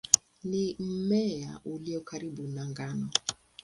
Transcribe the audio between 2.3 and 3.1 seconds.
na ngano.